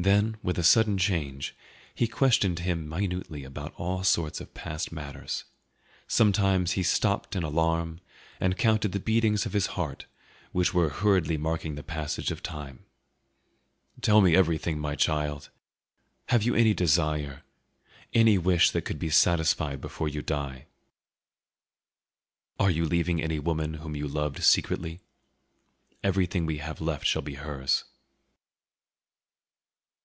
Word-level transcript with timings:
Then, 0.00 0.36
with 0.44 0.60
a 0.60 0.62
sudden 0.62 0.96
change, 0.96 1.56
he 1.92 2.06
questioned 2.06 2.60
him 2.60 2.88
minutely 2.88 3.42
about 3.42 3.74
all 3.74 4.04
sorts 4.04 4.40
of 4.40 4.54
past 4.54 4.92
matters. 4.92 5.42
Sometimes 6.06 6.74
he 6.78 6.84
stopped 6.84 7.34
in 7.34 7.42
alarm, 7.42 7.98
and 8.38 8.56
counted 8.56 8.92
the 8.92 9.00
beatings 9.00 9.44
of 9.44 9.54
his 9.54 9.66
heart, 9.74 10.06
which 10.52 10.72
were 10.72 10.88
hurriedly 10.88 11.36
marking 11.36 11.74
the 11.74 11.82
passage 11.82 12.30
of 12.30 12.44
time. 12.44 12.84
"Tell 14.00 14.20
me 14.20 14.36
everything, 14.36 14.78
my 14.78 14.94
child; 14.94 15.50
have 16.26 16.44
you 16.44 16.54
any 16.54 16.74
desire, 16.74 17.42
any 18.14 18.38
wish 18.38 18.70
that 18.70 18.84
could 18.84 19.00
be 19.00 19.10
satisfied 19.10 19.80
before 19.80 20.08
you 20.08 20.22
die? 20.22 20.66
Are 22.60 22.70
you 22.70 22.86
leaving 22.86 23.20
any 23.20 23.40
woman 23.40 23.74
whom 23.74 23.96
you 23.96 24.06
loved 24.06 24.44
secretly? 24.44 25.00
Everything 26.04 26.46
we 26.46 26.58
have 26.58 26.80
left 26.80 27.04
shall 27.04 27.22
be 27.22 27.34
hers." 27.34 27.82